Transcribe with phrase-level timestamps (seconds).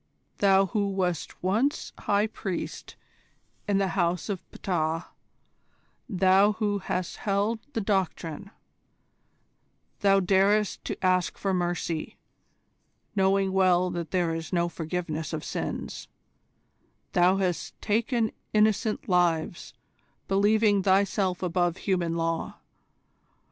[0.39, 2.95] "Thou who wast once High Priest
[3.67, 5.05] in the House of Ptah:
[6.09, 8.49] thou who hast held the Doctrine:
[9.99, 12.17] thou darest to ask for mercy,
[13.15, 16.07] knowing well that there is no forgiveness of sins:
[17.11, 19.75] thou hast taken innocent lives,
[20.27, 22.55] believing thyself above human law.